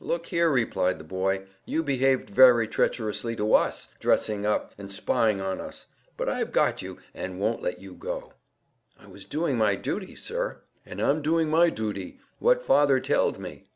"Look 0.00 0.28
here," 0.28 0.48
replied 0.50 0.98
the 0.98 1.04
boy, 1.04 1.44
"you 1.66 1.82
behaved 1.82 2.30
very 2.30 2.66
treacherously 2.66 3.36
to 3.36 3.52
us, 3.52 3.88
dressing 4.00 4.46
up, 4.46 4.72
and 4.78 4.90
spying 4.90 5.38
on 5.42 5.60
us; 5.60 5.84
but 6.16 6.30
I've 6.30 6.50
got 6.50 6.80
you, 6.80 6.96
and 7.12 7.38
won't 7.38 7.60
let 7.60 7.78
you 7.78 7.92
go." 7.92 8.32
"I 8.98 9.06
was 9.06 9.26
doing 9.26 9.58
my 9.58 9.74
duty, 9.74 10.14
sir." 10.16 10.62
"And 10.86 10.98
I'm 10.98 11.20
doing 11.20 11.50
my 11.50 11.68
dooty 11.68 12.18
what 12.38 12.64
father 12.64 13.00
telled 13.00 13.38
me." 13.38 13.66